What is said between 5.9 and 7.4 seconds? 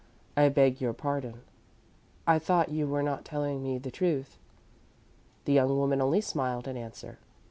only smiled in answer.